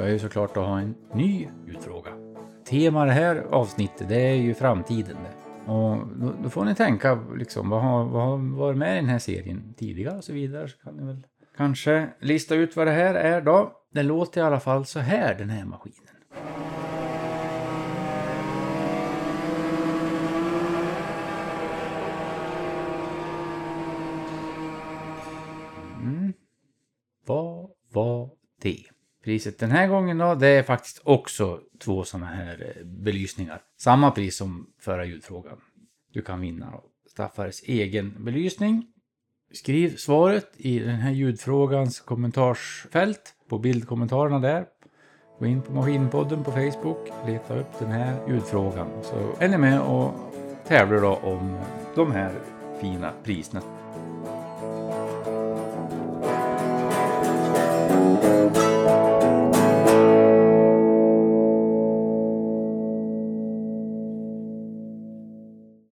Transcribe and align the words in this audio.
Jag 0.00 0.08
är 0.08 0.12
ju 0.12 0.18
såklart 0.18 0.56
att 0.56 0.66
ha 0.66 0.80
en 0.80 0.94
ny 1.14 1.48
utfråga. 1.66 2.10
Temat 2.64 3.08
det 3.08 3.12
här 3.12 3.36
avsnittet, 3.36 4.08
det 4.08 4.20
är 4.20 4.34
ju 4.34 4.54
framtiden 4.54 5.16
det. 5.22 5.72
Och 5.72 5.96
då, 6.16 6.32
då 6.42 6.50
får 6.50 6.64
ni 6.64 6.74
tänka 6.74 7.22
liksom, 7.36 7.70
vad 7.70 7.82
har, 7.82 8.04
vad 8.04 8.22
har 8.22 8.56
varit 8.58 8.78
med 8.78 8.92
i 8.92 9.00
den 9.00 9.08
här 9.08 9.18
serien 9.18 9.74
tidigare 9.76 10.16
och 10.16 10.24
så 10.24 10.32
vidare. 10.32 10.68
Så 10.68 10.78
kan 10.78 10.96
ni 10.96 11.06
väl 11.06 11.26
kanske 11.56 12.08
lista 12.20 12.54
ut 12.54 12.76
vad 12.76 12.86
det 12.86 12.92
här 12.92 13.14
är 13.14 13.40
då. 13.40 13.72
Det 13.92 14.02
låter 14.02 14.40
i 14.40 14.44
alla 14.44 14.60
fall 14.60 14.86
så 14.86 15.00
här, 15.00 15.34
den 15.34 15.50
här 15.50 15.64
maskinen. 15.64 16.14
Mm. 26.02 26.32
Vad 27.26 27.70
var 27.92 28.30
det? 28.62 28.84
Priset 29.24 29.58
den 29.58 29.70
här 29.70 29.88
gången 29.88 30.18
då, 30.18 30.34
det 30.34 30.48
är 30.48 30.62
faktiskt 30.62 31.00
också 31.04 31.60
två 31.78 32.04
sådana 32.04 32.26
här 32.26 32.74
eh, 32.76 32.84
belysningar. 32.84 33.62
Samma 33.78 34.10
pris 34.10 34.36
som 34.36 34.66
förra 34.80 35.04
ljudfrågan. 35.04 35.60
Du 36.12 36.22
kan 36.22 36.40
vinna 36.40 36.70
då. 36.70 36.84
Staffares 37.10 37.62
egen 37.62 38.24
belysning. 38.24 38.86
Skriv 39.52 39.96
svaret 39.96 40.50
i 40.56 40.78
den 40.78 40.96
här 40.96 41.10
ljudfrågans 41.10 42.00
kommentarsfält 42.00 43.34
på 43.48 43.58
bildkommentarerna 43.58 44.38
där. 44.38 44.66
Gå 45.38 45.46
in 45.46 45.62
på 45.62 45.72
Maskinpodden 45.72 46.44
på 46.44 46.50
Facebook, 46.52 47.08
leta 47.26 47.58
upp 47.58 47.78
den 47.78 47.90
här 47.90 48.28
ljudfrågan. 48.28 48.88
Så 49.02 49.32
är 49.38 49.48
ni 49.48 49.58
med 49.58 49.80
och 49.80 50.14
tävlar 50.66 51.00
då 51.00 51.14
om 51.14 51.58
de 51.94 52.12
här 52.12 52.32
fina 52.80 53.12
priserna. 53.24 53.62